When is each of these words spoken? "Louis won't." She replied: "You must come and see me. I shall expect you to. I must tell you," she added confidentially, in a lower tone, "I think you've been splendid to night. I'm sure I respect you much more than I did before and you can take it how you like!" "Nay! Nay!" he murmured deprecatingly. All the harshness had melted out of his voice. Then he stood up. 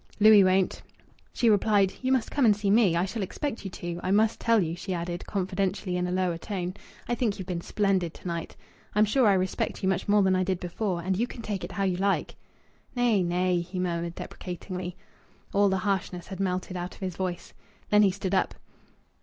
"Louis 0.19 0.43
won't." 0.43 0.81
She 1.31 1.47
replied: 1.47 1.93
"You 2.01 2.11
must 2.11 2.31
come 2.31 2.43
and 2.43 2.55
see 2.57 2.71
me. 2.71 2.95
I 2.95 3.05
shall 3.05 3.21
expect 3.21 3.63
you 3.63 3.69
to. 3.69 3.99
I 4.01 4.09
must 4.09 4.39
tell 4.39 4.59
you," 4.59 4.75
she 4.75 4.95
added 4.95 5.27
confidentially, 5.27 5.95
in 5.95 6.07
a 6.07 6.11
lower 6.11 6.39
tone, 6.39 6.73
"I 7.07 7.13
think 7.13 7.37
you've 7.37 7.45
been 7.47 7.61
splendid 7.61 8.11
to 8.15 8.27
night. 8.27 8.55
I'm 8.95 9.05
sure 9.05 9.27
I 9.27 9.33
respect 9.33 9.83
you 9.83 9.89
much 9.89 10.07
more 10.07 10.23
than 10.23 10.35
I 10.35 10.43
did 10.43 10.59
before 10.59 11.03
and 11.03 11.15
you 11.15 11.27
can 11.27 11.43
take 11.43 11.63
it 11.63 11.73
how 11.73 11.83
you 11.83 11.97
like!" 11.97 12.35
"Nay! 12.95 13.21
Nay!" 13.21 13.59
he 13.61 13.77
murmured 13.77 14.15
deprecatingly. 14.15 14.97
All 15.53 15.69
the 15.69 15.77
harshness 15.77 16.25
had 16.25 16.39
melted 16.39 16.75
out 16.75 16.95
of 16.95 17.01
his 17.01 17.15
voice. 17.15 17.53
Then 17.91 18.01
he 18.01 18.09
stood 18.09 18.33
up. 18.33 18.55